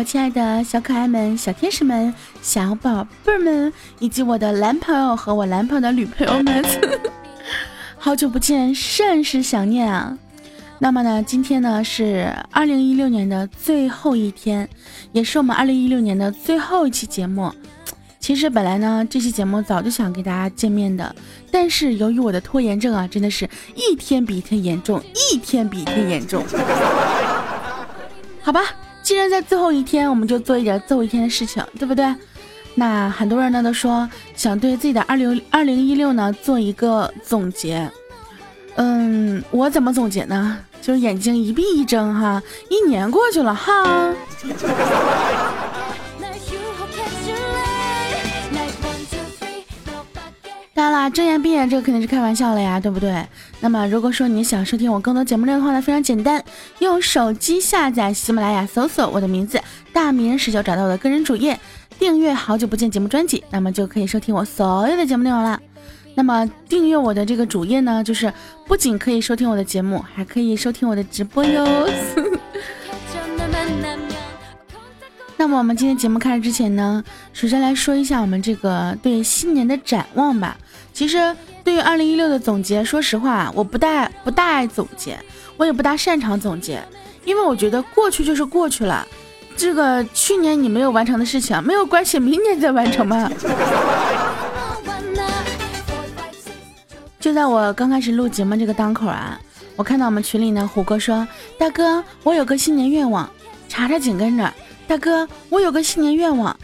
[0.00, 6.64] 我亲爱的小可爱们、小天使们、小宝贝儿们，以及我的男朋友和我男朋友的女朋友们，
[7.98, 10.16] 好久不见，甚是想念啊！
[10.78, 14.66] 那么呢，今天呢是二零一六年的最后一天，
[15.12, 17.52] 也是我们二零一六年的最后一期节目。
[18.18, 21.14] 其实本来呢，这期节目早就想给大家见面的，
[21.50, 24.98] 但是由于我的拖延症啊，真的是一天比一天严重，
[25.30, 26.42] 一天比一天严重。
[28.40, 28.62] 好吧。
[29.10, 32.14] 既然在最后一天，我们就做一点最后一天的事情，对不对？
[32.76, 37.90] 那很多人呢都说想对自己的二零二零一六呢做一个总结。
[38.76, 40.56] 嗯，我怎么总结呢？
[40.80, 44.14] 就是眼睛一闭一睁，哈，一年过去了，哈。
[50.90, 53.24] 啦，睁眼闭眼这个肯定是开玩笑了呀，对不对？
[53.60, 55.66] 那么如果说你想收听我更多节目内容的。
[55.66, 56.42] 话呢，非常简单，
[56.78, 59.60] 用手机下载喜马拉雅，搜索我的名字
[59.92, 61.58] 大名人时就找到我的个人主页，
[61.98, 65.60] 订阅好久不见节目专辑，那么就可以收听我所有的节目内容了。
[66.14, 68.32] 那么订阅我的这个主页呢，就是
[68.66, 71.04] 不仅可以收听我的节目，还可以收听我的。
[71.04, 71.88] 直播哟。
[75.40, 77.02] 那么我们今天节目开始之前呢，
[77.32, 80.54] 首先来说一下我们这个对新年的展望吧。
[80.92, 85.18] 其实对于二零一六的总结，说实话，我不大不大爱总结，
[85.56, 86.82] 我也不大擅长总结，
[87.24, 89.08] 因为我觉得过去就是过去了，
[89.56, 93.32] 这个去年你没有完成的事情没有关系，明年再完成嘛。
[97.18, 99.40] 就在我刚开始录节目这个当口啊，
[99.74, 103.26] 我看到我们群里呢，虎哥说：“大哥，我有个新年愿望。”
[103.70, 104.52] 查查紧跟着。
[104.90, 106.56] 大哥，我有个新年愿望。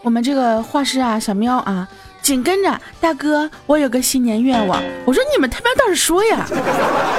[0.00, 1.86] 我们这个画师啊，小喵啊，
[2.22, 4.82] 紧跟着大哥，我有个新年愿望。
[5.04, 6.46] 我说你们他妈倒是说呀。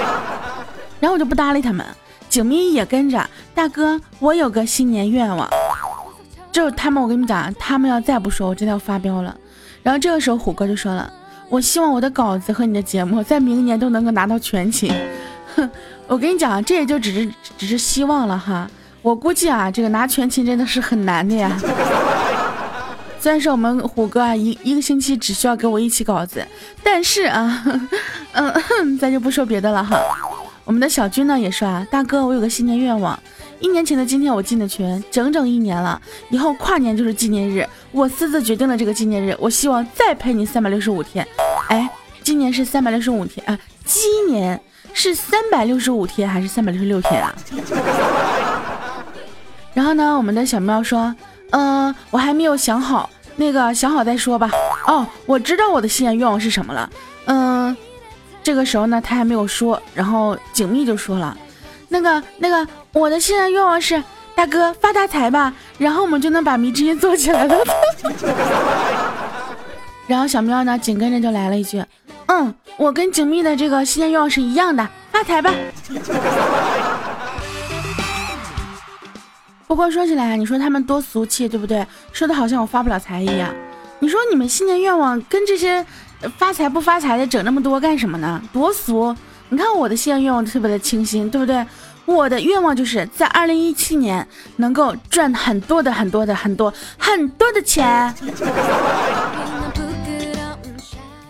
[1.00, 1.86] 然后我就不搭理他们。
[2.30, 5.48] 景咪也跟着大哥，我有个新年愿望。
[6.52, 9.38] 就他们，我跟你们讲，他们要再不说，我真的要发飙了。
[9.84, 11.14] 然后这个时候虎哥就说了，
[11.48, 14.92] 我希望我的稿子和你的节目在明年都能够拿到全勤。
[15.56, 15.70] 哼，
[16.08, 18.68] 我跟你讲，这也就只是只是希望了哈。
[19.06, 21.56] 我估计啊，这个拿全勤真的是很难的呀。
[23.22, 26.44] 虽然说我们虎哥啊一一个星期只需要给我一期稿子，
[26.84, 27.64] 但是啊，
[28.32, 29.96] 嗯，咱就不说别的了哈。
[30.64, 33.18] 我们的小军呢也说啊，大哥，我有个新年愿望，
[33.60, 36.02] 一年前的今天我进的群，整整一年了，
[36.32, 41.24] 以后跨年就是纪念日，我私自决定了这个纪念日，我希望再陪你三百六十五天。
[41.68, 41.88] 哎，
[42.24, 44.60] 今年是三百六十五天啊，今年
[44.94, 47.36] 是三百六十五天还是三百六十六天啊？
[49.86, 51.16] 然后呢，我们的小喵说
[51.54, 54.50] ：“嗯，我还没有想好，那个想好再说吧。”
[54.88, 56.90] 哦，我知道我的新年愿望是什么了。
[57.26, 57.78] 嗯，
[58.42, 61.38] 这个时候呢，他还没有说，然后景密就说了
[61.88, 64.04] ：“那个，那个，我的新年愿望是
[64.34, 67.56] 大哥发大财吧，然后我们就能把迷之音做起来了。
[70.10, 71.86] ”然后小喵呢，紧跟着就来了一句
[72.26, 75.54] ：“嗯，我跟景密的这个新年愿望是一样的，发财吧。”
[79.68, 81.86] 不过说起来，你说他们多俗气，对不对？
[82.12, 83.54] 说的好像我发不了财一样。
[84.00, 85.84] 你说你们新年愿望跟这些
[86.38, 88.42] 发财不发财的整那么多干什么呢？
[88.54, 89.16] 多俗！
[89.50, 91.66] 你看我的新年愿望特别的清新，对不对？
[92.06, 94.28] 我的愿望就是在二零一七年
[94.58, 98.14] 能够赚很多的很多的很多很多的钱。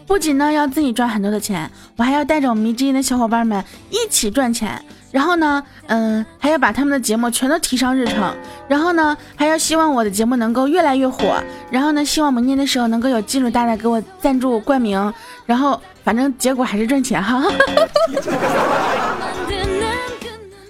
[0.06, 4.84] 不仅呢要自己赚很多的钱，我还要带着我们迷之音的小伙伴们一起赚钱。
[5.16, 8.36] 然后呢，嗯，还要把他们的节目全都提上日程。
[8.68, 11.42] 然后呢，还要希望我的节目能够越来越火。
[11.72, 15.14] 然后呢，希望明年的时候能够有金主大大给我赞助冠名。
[15.46, 17.42] 然后反正结果还是赚钱哈。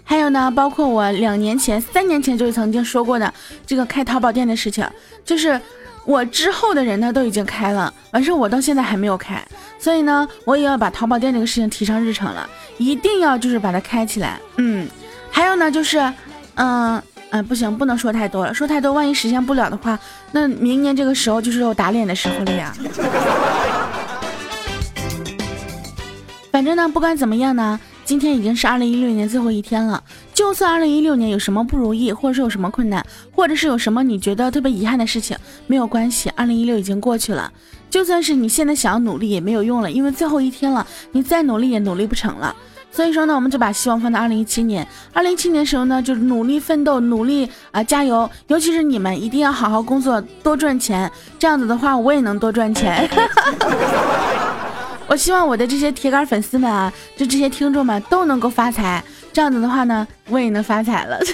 [0.04, 3.34] 还有呢，包括我两年前、三年前就曾经说过的
[3.66, 4.88] 这个开淘宝店的事情，
[5.26, 5.60] 就是。
[6.06, 9.44] 我之后的人呢都已经开了，完事我到现在还没有开，
[9.80, 12.48] 所以呢，我也要把淘宝店这个事情提上日程了，
[12.78, 14.40] 一定要就是把它开起来。
[14.58, 14.88] 嗯，
[15.32, 15.98] 还有呢，就是，
[16.56, 19.98] 嗯嗯，不行，不能说太多了，说太多万一实现不了的话，
[20.32, 22.74] 那明年这个时候就是我打脸的时候了呀。
[26.52, 27.80] 反正呢，不管怎么样呢。
[28.06, 35.36] 今天已经是二零一六年最后一天了，就算二零一六年有什么不如意，或者是有什么困难，或者是有什么你觉得特别遗憾的事情，
[35.66, 37.52] 没有关系，二零一六已经过去了。
[37.90, 42.56] 就算是你现在想要努力也没有用了，因为最后一天了，你再努力也努力不成了。
[42.92, 44.88] 所以说呢，我们就把希望放到二零一七年。
[45.12, 48.30] 二零一七年的时候呢，就是努力奋斗，努力啊加油！
[48.48, 53.10] 尤其是你们一定要好好工作，多赚钱，这样子的话我也能多赚钱。
[55.08, 61.20] 我希望我的这些铁杆粉丝们啊就这些听众们都能够发财这样子的话呢我也能发财了。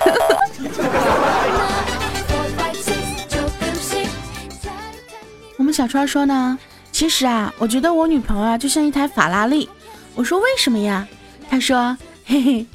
[5.58, 6.58] 我们小川说呢
[6.92, 9.70] 其实啊我觉得我女朋友啊就像一台法拉利
[10.16, 11.08] 我说为什么呀？
[11.50, 11.96] 他说
[12.26, 12.66] 嘿嘿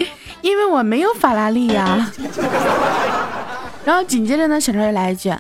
[0.41, 2.11] 因为我没有法拉利呀。
[3.85, 5.33] 然后紧接着呢小川又来一句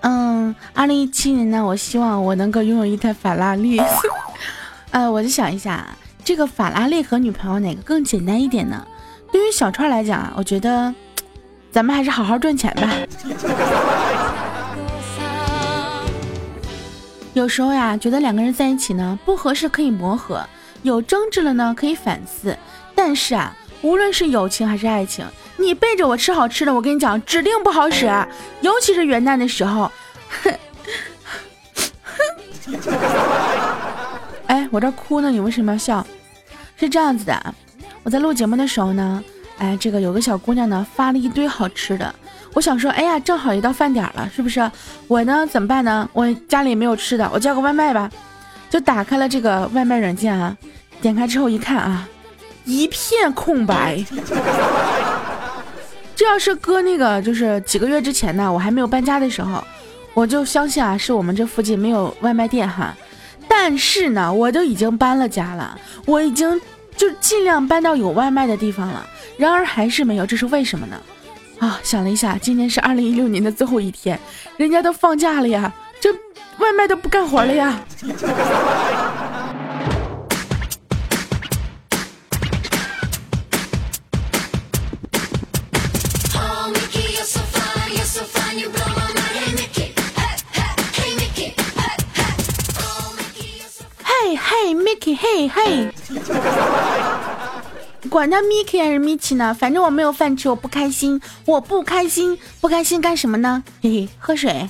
[0.00, 3.80] 嗯二零一七年呢我希望我能够拥有一台法拉利。
[4.92, 5.86] 呃，我就想一下，
[6.24, 8.86] 这个法拉利和女朋友哪个更简单一点呢？
[9.32, 10.94] 对于小川来讲啊，我觉得
[11.70, 12.92] 咱们还是好好赚钱吧。
[17.32, 20.46] 有时候呀，觉得两个人在一起呢不合适可以磨合，
[20.82, 22.54] 有争执了呢可以反思。
[22.94, 25.24] 但是啊，无论是友情还是爱情，
[25.56, 28.06] 你背着我吃好吃的，我跟你讲，指定不好使。
[28.60, 29.90] 尤其是元旦的时候。
[30.42, 30.52] 哼
[34.52, 36.06] 哎，我这哭呢，你为什么要笑？
[36.76, 37.54] 是这样子的，
[38.02, 39.24] 我在录节目的时候呢，
[39.56, 42.14] 哎，这个有个小姑娘呢发了一堆好吃的。
[42.52, 44.70] 我想说，哎呀，正好也到饭点了，是不是？
[45.08, 46.06] 我呢怎么办呢？
[46.12, 48.10] 我家里没有吃的，我叫个外卖吧。
[48.68, 50.54] 就打开了这个外卖软件啊，
[51.00, 52.06] 点开之后一看啊，
[52.66, 54.04] 一片空白。
[56.14, 59.64] 这要是搁那个就是几个月之前呢，我还没有搬家的时候，
[60.12, 62.94] 我就相信啊，是我们这附近没有外卖店哈。
[63.54, 66.58] 但是呢，我都已经搬了家了，我已经
[66.96, 69.06] 就尽量搬到有外卖的地方了，
[69.36, 70.98] 然而还是没有，这是为什么呢？
[71.58, 74.18] 啊，想了一下，今年是二零一六年的最后一天，
[74.56, 75.70] 人家都放假了呀，
[76.00, 76.10] 这
[76.58, 77.78] 外卖都不干活了呀。
[95.04, 95.92] 嘿嘿。
[98.08, 103.62] 管他 Miki 还是 Michi 呢，反正我没有饭吃，我不开心，我不开心，不开心干什么呢？
[103.80, 104.68] 嘿嘿，喝水。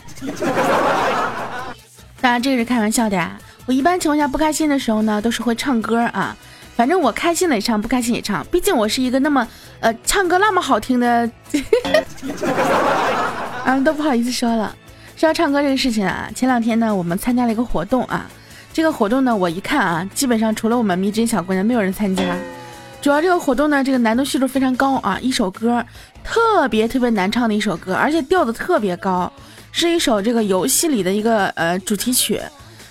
[2.21, 3.37] 当然这个是开玩笑的呀。
[3.67, 6.37] 我一般情况下不开心的时候呢，都是会唱歌啊。
[6.77, 9.47] 反正我开心了也唱，不开心也唱，毕竟我是一个那么
[9.81, 11.29] 呃唱歌那么好听的。
[13.65, 14.75] 啊，都不好意思说了。
[15.17, 18.31] 说到唱歌这个事情啊，前两天呢，我们参加了一个活动啊。
[18.73, 22.23] 这个活动呢，我一看啊，基本上除了我们迷之小姑娘，没有人参加。
[23.03, 25.19] 主要这个活动呢，这个难度系数非常高啊！
[25.21, 25.85] 一首歌
[26.25, 29.31] 特别特别难唱的一首歌，而且调子特别高，
[29.73, 32.41] 是一首这个游戏里的一个呃主题曲。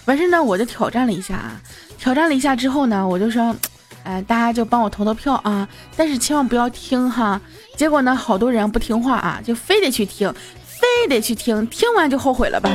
[0.05, 1.59] 完事呢，我就挑战了一下啊，
[1.97, 3.55] 挑战了一下之后呢，我就说，
[4.03, 7.39] 哎，大家就帮我投投票啊，但是千万不要听哈。
[7.75, 10.31] 结果呢，好多人不听话啊，就非得去听，
[10.65, 12.69] 非得去听，听完就后悔了吧。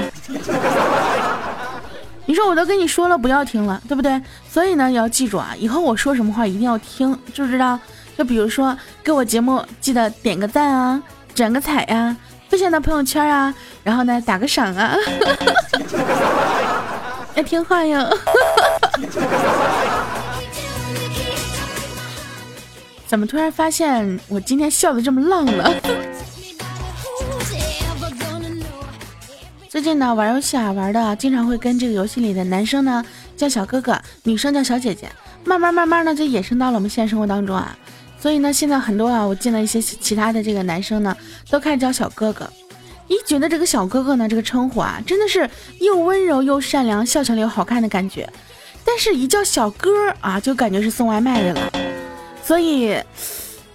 [2.26, 4.20] 你说我都跟你说了不要听了，对不对？
[4.48, 7.78] 所以呢，要记住啊，以后我说什么话一定要听，知不知道？
[8.18, 11.02] 就比如说给我节目记得点个赞啊，
[11.34, 12.16] 转个彩呀，
[12.48, 14.96] 分享到朋友圈啊，然后呢打个赏啊，
[17.36, 18.04] 要听话哟。
[23.06, 25.70] 怎么突然发现我今天笑的这么浪了？
[29.76, 33.04] 最近呢，玩游戏啊，玩的经常会跟这个游戏里的男生呢
[33.36, 35.06] 叫小哥哥，女生叫小姐姐，
[35.44, 37.76] 慢慢慢慢呢就衍生到了我们现实生活当中啊。
[38.18, 41.14] 所以呢，现在很多啊，我见到一些其他的这个男生呢，
[41.50, 42.50] 都开始叫小哥哥。
[43.06, 45.46] 一觉得这个小哥哥呢，这个称呼啊，真的是
[45.78, 48.26] 又温柔又善良，笑起来又好看的感觉。
[48.82, 49.90] 但是，一叫小哥
[50.22, 51.70] 啊，就感觉是送外卖的了。
[52.42, 52.96] 所以，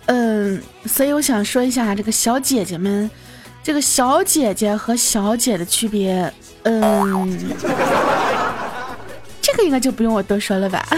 [0.08, 3.08] 嗯，所以我想说一下这个小姐姐们。
[3.64, 7.38] 这个小姐姐和小姐的区别，嗯，
[9.42, 10.86] 这个应该就不用我多说了吧。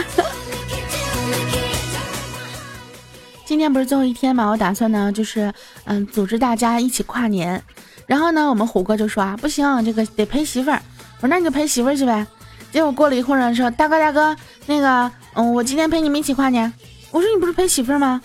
[3.46, 5.54] 今天不是最后一天嘛，我打算呢，就是
[5.84, 7.62] 嗯，组织大家一起跨年。
[8.08, 10.82] 然后呢，我们虎哥就说啊，不行，这个得陪媳妇儿。
[11.18, 12.26] 我说那你就陪媳妇儿去呗。
[12.72, 16.72] 结果过了一会儿呢，说大哥大哥，那个嗯，我今天陪你们一起跨年。
[17.12, 18.22] 我说你不是陪媳妇儿吗？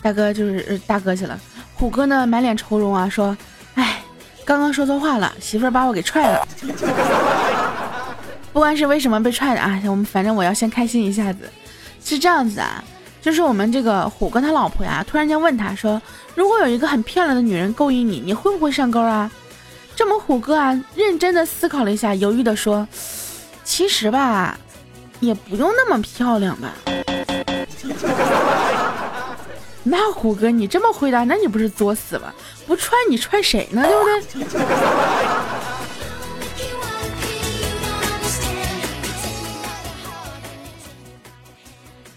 [0.00, 1.38] 大哥就是大哥去了。
[1.74, 3.36] 虎哥呢，满脸愁容啊，说。
[3.76, 4.02] 哎
[4.44, 6.46] 刚刚说错话了，媳妇儿把我给踹了。
[8.52, 11.50] 不管是为什么被踹的啊，我们反正我要先开心一下子。
[12.04, 12.82] 是这样子啊，
[13.20, 16.00] 就是我们这个虎哥他老婆呀，突然间问他说
[16.36, 19.30] ：“如果有一个很漂亮的女人勾引你，你会不会上钩啊？”
[19.96, 22.86] 这么虎哥啊，认真的思考了一下，犹豫的说
[23.64, 24.56] ：“其实吧，
[25.18, 26.72] 也不用那么漂亮吧。”
[29.88, 32.34] 那虎哥，你这么回答，那你不是作死吗？
[32.66, 33.84] 不踹你踹谁呢？
[33.84, 34.66] 对不对？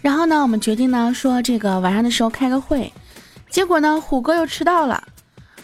[0.02, 2.92] 然后呢，我们决定呢说这个晚上的时候开个会，
[3.52, 5.04] 结果呢虎哥又迟到了。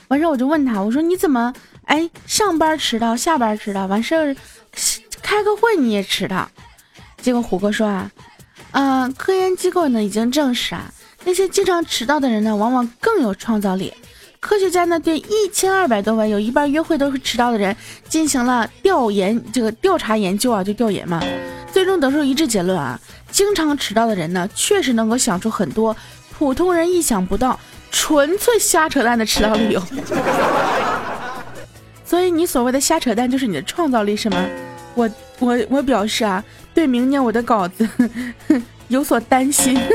[0.10, 1.52] 完事儿我就问他，我说你怎么
[1.86, 4.36] 哎上班迟到，下班迟到，完事儿
[5.24, 6.48] 开个会你也迟到。
[7.20, 8.12] 结果虎哥说啊，
[8.74, 10.94] 嗯，科研机构呢已经证实啊，
[11.26, 13.94] 那些经常迟到的人呢，往往更有创造力。
[14.40, 17.76] 科学家呢对一千二百多位有一半约会都是迟到的人
[18.08, 21.20] 进行了调研，这个调查研究啊，就调研嘛，
[21.74, 23.00] 最终得出一致结论啊，
[23.32, 25.96] 经常迟到的人呢，确实能够想出很多
[26.38, 27.60] 普通人意想不到、
[27.92, 29.82] 纯粹瞎扯淡的迟到理由。
[32.06, 34.46] 所以你所谓的瞎扯淡就是你的创造力是吗？
[34.94, 37.90] 我我我表示啊，对明年我的稿子
[38.88, 39.80] 有所担心。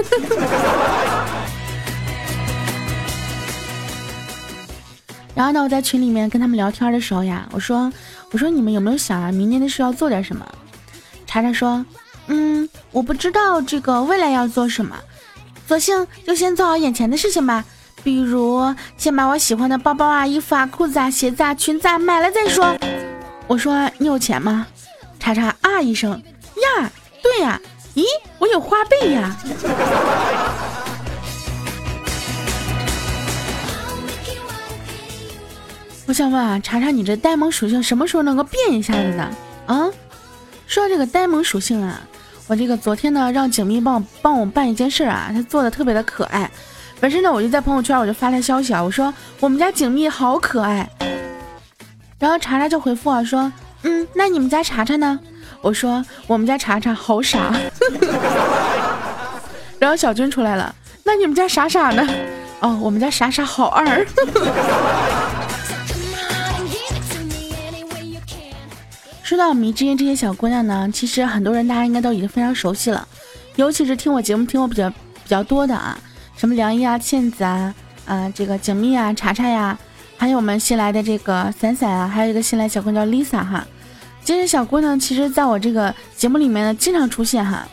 [5.35, 7.91] 然后呢，我在群里面跟他们聊天的时候呀，我说
[8.33, 10.47] 我说你们有没有想啊，明年的事要做点什么？
[11.27, 11.85] 查查说，
[12.27, 14.97] 嗯，我不知道这个未来要做什么，
[15.67, 17.65] 索性就先做好眼前的事情吧。
[18.03, 22.77] 比如先把我喜欢的包包啊、衣服啊、裤子啊、鞋子啊、裙子啊买了再说。
[23.47, 24.67] 我说你有钱吗？
[25.19, 26.91] 查查啊一声呀，
[27.23, 27.61] 对呀，
[27.95, 28.05] 咦，
[28.39, 29.37] 我有花呗呀。
[36.07, 39.31] 我想问啊，查查你这呆萌属性什么时候能够变一下子呢？
[39.67, 39.91] 啊，
[40.67, 42.01] 说到这个呆萌属性啊，
[42.47, 46.51] 我这个昨天呢让景蜜帮我帮我办一件事啊，他做的特别的可爱。
[47.01, 50.89] 本身呢我就在朋友圈我就发了消息啊，我说我们家景蜜好可爱。
[52.19, 53.51] 然后查查就回复我说，
[53.83, 55.19] 嗯，那你们家查查呢？
[55.63, 57.55] 我说我们家查查好傻。
[59.79, 62.07] 然后小军出来了，那你们家傻傻呢？
[62.61, 64.07] 哦，我们家傻傻好二。
[69.23, 73.07] 说到迷之音这些小姑娘呢，其实很多人大家应该都已经非常熟悉了，
[73.57, 74.97] 尤其是听我节目听我比较比
[75.29, 75.97] 较多的啊，
[76.37, 77.73] 什么梁一啊、倩子啊、
[78.07, 79.79] 啊这个景蜜啊、查查呀，
[80.19, 83.65] 还有我们新来的这个伞伞啊，还有一个新来小姑娘叫 Lisa 哈，
[84.25, 87.67] 这些小姑娘其实在我这个节目里面呢经常出现哈。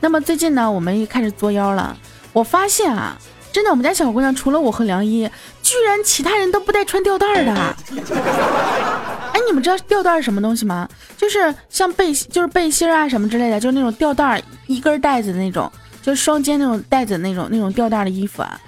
[0.00, 1.96] 那么最近呢，我们又开始作妖了，
[2.32, 3.16] 我发现啊，
[3.52, 5.28] 真的我们家小姑娘除了我和梁一，
[5.62, 7.52] 居然其他人都不带穿吊带的。
[9.32, 10.88] 哎，你们知道吊带是什么东西吗？
[11.16, 18.60] 就是像背，就是背心啊什么之类的，就是那种吊带一根带子的那种，就是双肩那种带子那种那种吊带的衣服啊。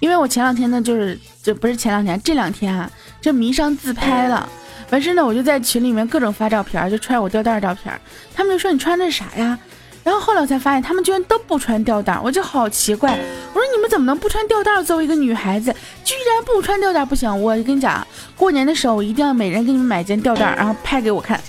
[0.00, 2.90] 因为我前两天呢，就是就不是前两天，这两天啊，
[3.20, 4.48] 就迷上自拍了。
[4.90, 7.92] 完事呢，我就在群里面各种发照片，就穿我吊带的照片。
[8.34, 9.58] 他们就说你穿的是啥呀？
[10.04, 13.10] 然后后来我才发现，他们居然都不穿吊带，我就好奇怪。
[13.52, 14.82] 我说你们怎么能不穿吊带？
[14.82, 15.74] 作为一个女孩子，
[16.04, 17.42] 居然不穿吊带不行！
[17.42, 21.40] 我跟你讲，过年的时候我一定要每人给你们买一件吊带，然后拍给我看。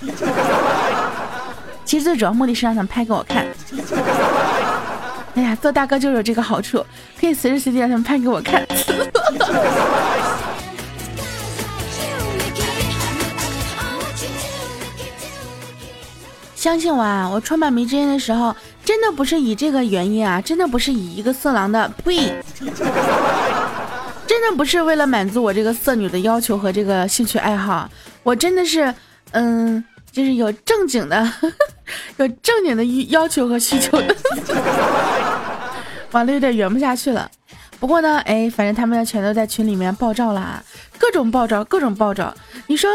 [1.84, 3.46] 其实最主要目的是让他们拍给我看。
[5.34, 6.84] 哎呀，做大哥就有这个好处，
[7.18, 8.66] 可以随时随地让他们拍给我看。
[16.60, 22.34] 相信我啊，我创办迷之音的时候，真的不是以这个原因啊，真的不是以一个色狼的呸，
[24.26, 27.88] 真的不是为了满足我这个色女的要求和这个兴趣爱好，
[28.22, 28.94] 我真的是，
[29.30, 31.32] 嗯，就是有正经的，
[32.18, 34.14] 有正经的要求和需求的，
[36.10, 37.26] 完了有点圆不下去了。
[37.78, 40.62] 不过呢，哎，反正他们全都在群里面爆照了啊，
[40.98, 42.34] 各种爆照，各种爆照，
[42.66, 42.90] 你说。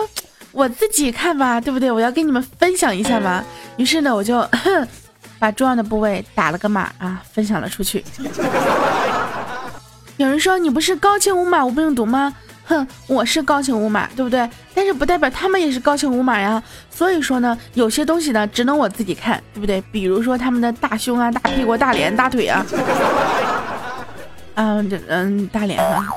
[0.55, 1.91] 我自己看吧，对不对？
[1.91, 3.43] 我要跟你们分享一下嘛。
[3.75, 4.47] 于是呢，我就
[5.37, 8.01] 把重要的部位打了个码啊，分享了出去。
[10.15, 12.33] 有人说你不是高清无码无病毒吗？
[12.67, 14.49] 哼，我是高清无码，对不对？
[14.73, 16.63] 但是不代表他们也是高清无码呀。
[16.89, 19.83] 所以说呢，有些东西呢，只能我自己看，对不对？
[19.91, 22.65] 比如说他们的大胸啊、大屁股、大脸、大腿啊，
[24.55, 26.07] 嗯， 这嗯，大脸哈。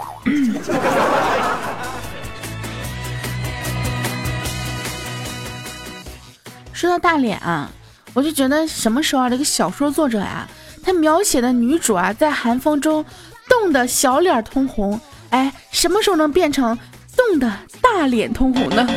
[6.79, 7.69] 说到大脸啊，
[8.15, 10.47] 我就觉得什么时候啊，这个小说作者呀，
[10.81, 13.05] 他描写的女主啊，在寒风中
[13.49, 16.79] 冻得小脸通红，哎，什么时候能变成
[17.17, 18.89] 冻得大脸通红呢？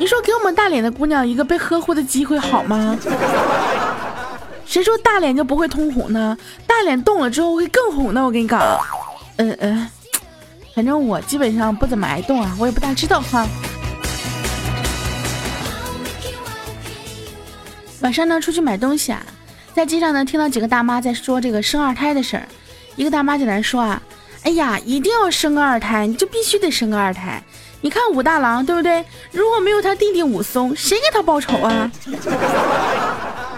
[0.00, 2.98] 你说给我们大脸的姑娘一个被呵护的机会好吗？
[4.66, 6.36] 谁说大脸就不会通红呢？
[6.66, 8.60] 大脸冻了之后会更红的，我跟你讲。
[9.36, 9.88] 嗯嗯，
[10.74, 13.46] 反正我基本上不怎么爱冻啊，我也不大知道哈。
[18.00, 19.20] 晚上呢，出去买东西啊，
[19.74, 22.46] 在街上呢，听到几个大妈在说这个生二胎的事儿。
[22.94, 24.00] 一个大妈就在说啊，
[24.42, 27.42] 哎呀，一定要生个二胎，你就必须得生个二胎。
[27.80, 29.04] 你看武大郎，对不对？
[29.30, 31.90] 如果没有他弟弟武松，谁给他报仇啊？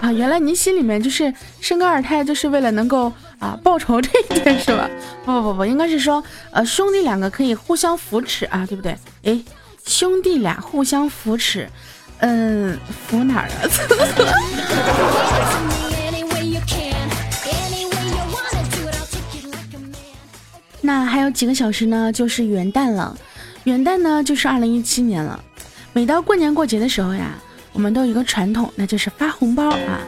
[0.01, 4.89] 啊，原来您心里面就是生个二胎，就是为了能够啊报仇这一点是吧？
[5.25, 8.95] 不不不不，应该是说，呃，兄弟两个可以互相扶持啊，对不对？
[9.23, 9.39] 哎，
[9.85, 11.67] 兄弟俩互相扶持。
[12.21, 12.75] 嗯，
[13.07, 13.61] 服哪儿啊？
[20.83, 23.15] 那还有几个小时呢，就是元旦了。
[23.65, 25.43] 元旦呢，就是二零一七年了。
[25.93, 27.35] 每到过年过节的时候呀，
[27.73, 29.99] 我们都有一个传统，那就是发红包啊。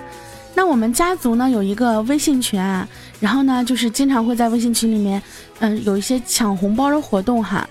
[0.56, 2.88] 那我们家族呢有一个微信群啊，
[3.20, 5.22] 然后呢就是经常会在微信群里面，
[5.60, 7.68] 嗯，有一些抢红包的活动哈。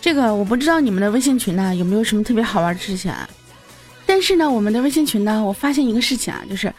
[0.00, 3.28] 这个我不知道你们的微信群呢有没有什么特别好玩的事情啊？
[4.06, 6.72] 但是呢，我们的微信群呢，我发现一个事情啊，就是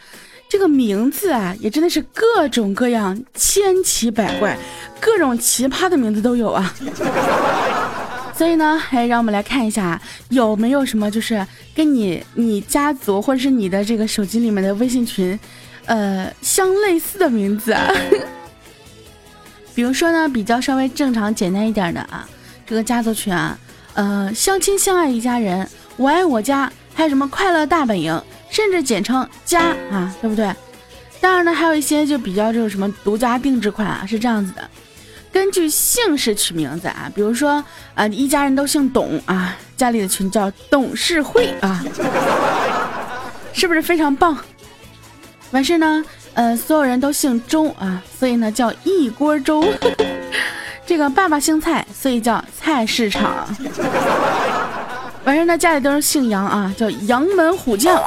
[0.48, 4.56] 这个名字啊，也真的是各种各样、千奇百怪、
[5.00, 6.74] 各种奇葩的名字都有啊。
[8.36, 10.00] 所以呢，哎，让我们来看一下
[10.30, 15.38] 有没有什么就是跟你、你家族或者是你的这个手机里面的微信群，
[15.86, 17.72] 呃，相类似的名字。
[17.72, 17.92] 啊。
[19.74, 22.28] 比如说呢，比较稍微正常简单一点的啊。
[22.66, 23.58] 这个家族群啊，
[23.94, 29.60] 呃，相亲相爱一家人，我爱我家，还有什么快乐大本营，甚至简称家
[29.90, 30.50] 啊，对不对？
[31.20, 34.70] 当然呢，还有一些就比较这种什么独家定制款啊，是这样子的，
[35.32, 41.82] 根据姓氏取名字啊，比如说啊，一家人都姓董啊，家里的群叫董事会啊，
[43.52, 44.36] 是不是非常棒？
[45.50, 49.64] 完事呢，呃，所有人都姓周啊，所以呢叫一锅粥。
[50.86, 53.48] 这个爸爸姓蔡，所以叫菜市场。
[55.24, 58.00] 完事呢，家里都是姓杨啊，叫杨门虎将。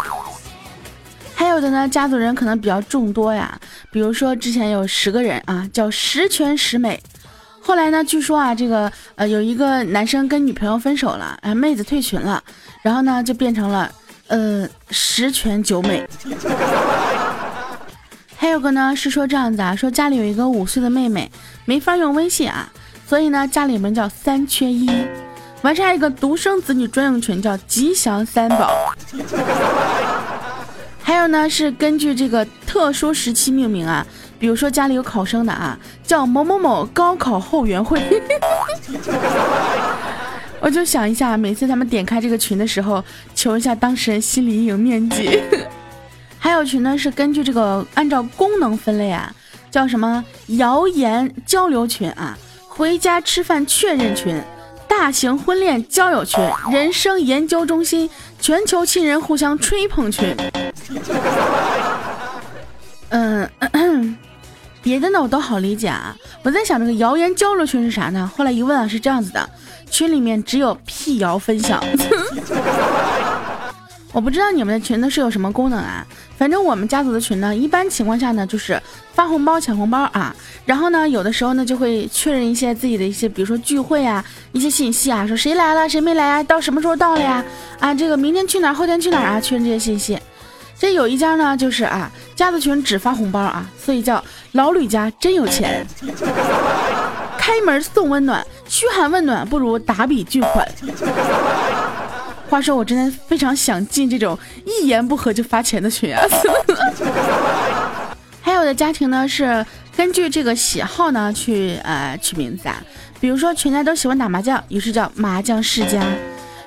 [1.33, 3.59] 还有的呢，家族人可能比较众多呀，
[3.91, 7.01] 比如说之前有十个人啊，叫十全十美。
[7.59, 12.41] 后来呢，据说啊，这个呃有一个男生跟女朋友分手了，哎，妹子退群了，
[12.83, 13.91] 然后呢就变成了
[14.27, 16.07] 呃十全九美。
[18.37, 21.29] 还有个呢是说这样子啊，说家里有一个五岁的妹妹
[21.65, 22.71] 没法用微信啊，
[23.07, 24.89] 所以呢家里面叫三缺一。
[25.63, 28.71] 完事还有一个独生子女专用群叫吉祥三宝。
[31.01, 34.05] 还有呢是根据这个特殊时期命名啊，
[34.37, 38.01] 比如说家里有考生的啊，叫某某某高考后援会。
[40.59, 45.41] 我就想一下，每次他们点开这个群的时候，求一下当事人心理阴影面积。
[46.39, 49.31] 还有群呢，是根据这个按照功能分类啊，
[49.71, 54.41] 叫什么谣言交流群啊，回家吃饭确认群，
[54.99, 58.09] 大型婚恋交友群，人生研究中心，
[58.41, 60.35] 全球亲人互相吹捧群。
[63.09, 63.47] 嗯，
[64.81, 68.27] 别的呢我都好理解啊，我在想这个谣言交流群是啥呢？
[68.35, 69.47] 后来一问啊，是这样子的，
[69.91, 71.79] 群里面只有辟谣分享。
[74.11, 76.03] 我不知道你们的群都是有什么功能啊？
[76.37, 78.79] 反正我们家族的群呢，一般情况下呢就是
[79.13, 87.43] 发红包、抢红包啊，然后呢有的时候呢就会确认一些自己的一些，比如说聚会啊，一些信息啊，说谁来了，谁没来啊，到什么时候到了呀？
[87.79, 89.41] 啊，这个明天去哪儿，后天去哪儿啊？
[89.41, 90.17] 确认这些信息。
[90.79, 95.83] 这有一家呢，就是啊，家族群只发红包啊，所以叫老吕家真有钱，
[97.35, 100.67] 开门送温暖，嘘寒问暖不如打笔巨款。
[102.49, 106.21] 话说，我真的非常想进这种一言不合就发钱的群啊！
[108.41, 112.81] 还有的家庭呢是根据这个喜好呢去呃取名字啊，
[113.19, 116.01] 比如说全家都喜欢打麻将，于是叫麻将世家；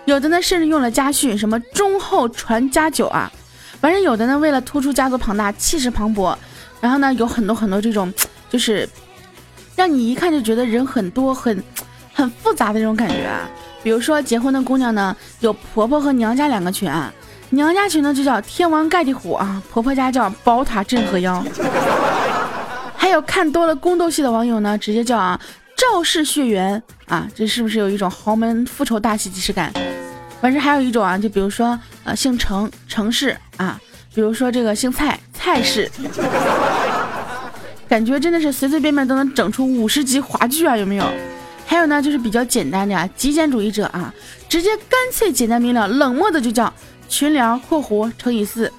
[0.04, 3.32] 有的呢甚至用了家训，什么忠厚传家久啊。
[3.80, 6.36] 反正有的呢为了突出家族庞大、气势磅礴，
[6.82, 8.12] 然后呢有很多很多这种
[8.50, 8.86] 就是
[9.74, 11.64] 让你一看就觉得人很多、很
[12.12, 13.48] 很复杂的这种感觉啊。
[13.82, 17.12] 比如说结婚的姑娘呢，有婆婆和娘家两个群啊，
[17.50, 21.42] 娘家群呢就叫天王盖地虎啊，婆婆家叫宝塔镇河妖。
[22.96, 25.40] 还有看多了宫斗戏的网友呢，直接叫啊
[25.76, 29.72] 赵氏血缘啊，这是不是有一种豪门复仇大戏即视感？
[30.40, 33.80] 反正还有一种啊，就比如说呃姓程程氏啊，
[34.14, 35.90] 比如说这个姓蔡蔡氏，
[37.88, 41.04] 感觉真的是随随便便都能整出五十集华剧啊，有没有？
[41.70, 44.12] 还有呢，就是比较简单的呀，极简主义者啊，
[44.48, 46.74] 直接干脆简单明了，冷漠的就叫
[47.08, 48.72] 群聊（括弧乘以四）。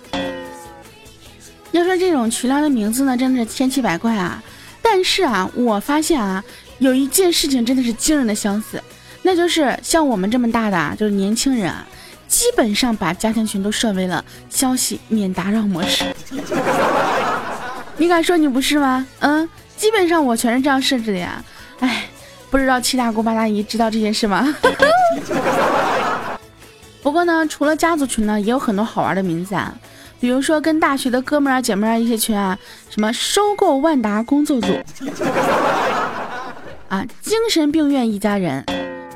[1.71, 4.43] 要说这种群聊的名字呢，真的是千奇百怪啊。
[4.81, 6.43] 但是啊，我发现啊，
[6.79, 8.83] 有一件事情真的是惊人的相似，
[9.21, 11.87] 那就是像我们这么大的啊，就是年轻人啊，
[12.27, 16.03] 基本上把家庭群都设为了消息免打扰模式。
[17.95, 19.07] 你敢说你不是吗？
[19.19, 21.41] 嗯，基本上我全是这样设置的呀。
[22.51, 22.53] 哎。
[22.53, 24.53] 不知道七大姑八大姨知道这件事吗？
[27.01, 29.73] 不过呢，除了家族群呢，也有很多好玩的名字啊，
[30.19, 32.59] 比如说跟大学的哥们儿姐妹儿一些群啊，
[32.89, 34.67] 什么收购万达工作组
[36.89, 38.63] 啊，精神病院一家人，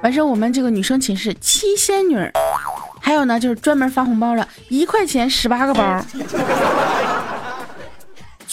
[0.02, 2.18] 完事我们这个女生寝室七仙女，
[3.02, 6.04] 还有呢，就是专门发红包的，一块钱十八个包。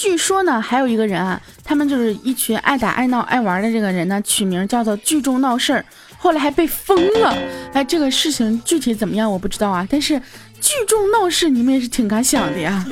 [0.03, 5.85] 据说呢，还有一个人啊，他们就是一群爱打爱闹爱玩的这个人呢，取名叫做聚众闹事儿，
[6.19, 7.33] 后来还被封了。
[7.73, 10.19] 哎，这个事情具体怎么样我不知道啊，但是
[10.61, 12.85] 聚众闹事你们也是挺敢想的呀。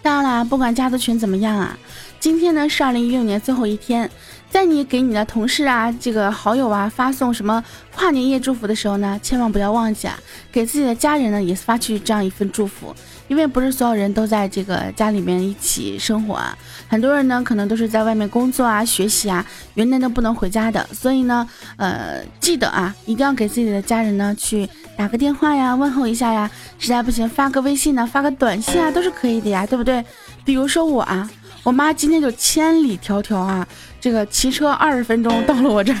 [0.00, 1.76] 当然啦，不管家族群怎么样啊，
[2.20, 4.08] 今天呢是二零一六年最后一天。
[4.50, 7.62] 在你给你的同事啊、这个好友啊发送什么
[7.94, 10.18] 跨年夜祝福的时候呢，千万不要忘记啊，
[10.50, 12.94] 给自己的家人呢也发去这样一份祝福。
[13.28, 16.58] 因为不是所有人都在这个家里面一起生活啊，
[16.88, 20.84] 很多人呢可能都是在外面工作啊、学习啊，元旦都不能回家的。
[20.92, 26.50] 所以呢，呃，记得啊，一定要给自己的家人呢去打个电话呀，问候一下呀。
[26.76, 30.04] 实在不行，发个微信呢，发个短信啊，都是可以的呀，对不对？
[30.44, 31.30] 比如说我啊，
[31.62, 33.64] 我妈今天就千里迢迢啊。
[34.00, 35.98] 这个骑车二十分钟到了我这儿，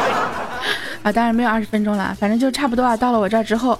[1.04, 2.96] 啊，当然没有二十分钟了，反正就差不多啊。
[2.96, 3.78] 到了我这儿之后，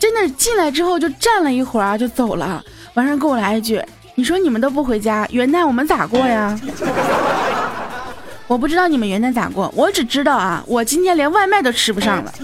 [0.00, 2.62] 真的进来之后就站了一会儿啊，就走了。
[2.94, 3.80] 完事儿跟我来一句
[4.16, 6.58] ：“你说你们都不回家，元旦我们咋过呀？”
[8.48, 12.34] 我不知道你们元旦咋过，我只知道啊，我今天连外卖都吃不上了。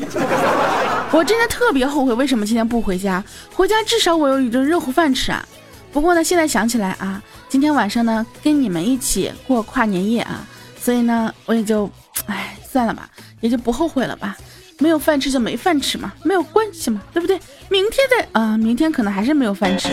[1.11, 3.23] 我真的特别后悔，为什么今天不回家？
[3.53, 5.45] 回家至少我有一顿热乎饭吃啊。
[5.93, 7.21] 不过呢，现在想起来啊。
[7.57, 10.47] 今天晚上呢，跟你们一起过跨年夜啊，
[10.79, 11.91] 所以呢，我也就，
[12.27, 13.09] 哎，算了吧，
[13.41, 14.37] 也就不后悔了吧。
[14.79, 17.41] 没有饭吃就没饭吃嘛，没有关系嘛，对不对？
[17.71, 19.89] 明天再啊，明天可能还是没有饭吃。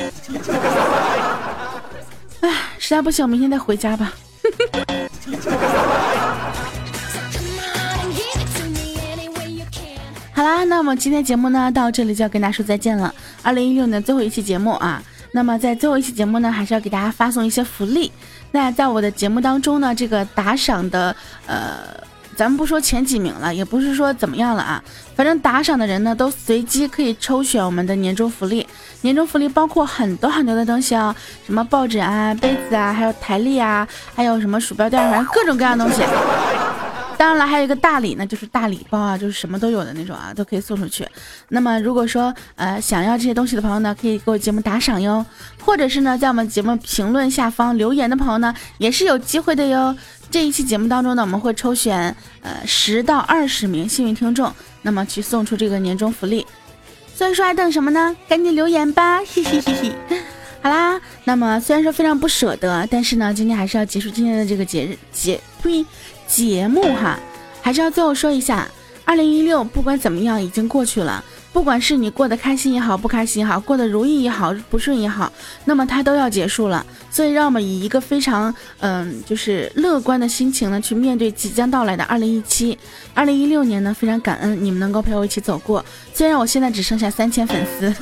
[2.41, 4.11] 哎，实在不行，明天再回家吧。
[10.33, 13.15] 好啦，那么今天节目呢，到这里就要跟大家说再见了。
[13.41, 15.01] 二零一六年最后一期节目啊。
[15.35, 18.11] 那么在最后一期节目呢，还是要给大家发送一些福利。
[18.51, 21.13] 那在我的节目当中呢，这个打赏的，
[21.47, 21.79] 呃，
[22.35, 24.83] 咱们不说前几名了，也不是说怎么样了啊，
[25.15, 28.65] 反正打赏的人呢，都随机可以抽选我们的年终福利。
[29.01, 31.15] 年终福利包括很多很多的东西啊，
[31.45, 36.03] 什么抱枕啊、杯子啊，还有台历啊，还有什么鼠标垫，反正各种各样东西。
[37.17, 41.07] 当然了，还有一个大礼呢，就是大礼包啊，就是什么都有的那种啊，都可以送出去。
[41.49, 45.25] 那么如果说呃想要这些东西的朋友呢，可以给我节目打赏哟，
[45.59, 49.95] 或者是呢在我们节目评论下方留言的朋友呢，也是有机会的哟。
[50.31, 56.45] 这一期节目当中呢，我们会抽选呃十到二十名幸运听众，那么去送出这个年终福利。
[57.15, 58.15] 所以说还等什么呢？
[58.27, 59.19] 赶紧留言吧！
[59.19, 59.93] 嘿嘿嘿嘿。
[60.63, 65.85] 好啦，那么虽然说非常不舍得，但是呢，今天还是要结束今天的这个节日节呸。
[66.25, 67.19] 节目哈，
[67.61, 68.67] 还是要最后说一下，
[69.05, 75.31] 二零一六不管怎么样已经过去了，不管是你过得开心也好，不开心也好，过得如意也好，不顺也好，
[75.65, 76.83] 那么它都要结束了。
[77.11, 82.75] 所以让我们以一个非常嗯，就是乐观的心情呢，去面对即将到来的二零一七、
[83.13, 83.93] 二零一六年呢。
[83.93, 87.93] 非常感恩你们能够陪我一起走过，虽然我现在只剩下三千粉丝，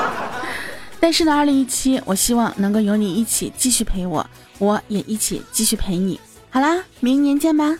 [0.98, 4.24] 但是呢，二零一七我希望能够有你一起继续陪我，
[4.58, 6.18] 我也一起继续陪你。
[6.56, 7.76] 好啦，明年见吧。